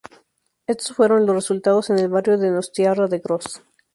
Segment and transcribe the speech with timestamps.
[0.65, 3.61] Estos fueron los resultados en el barrio donostiarra de Gros.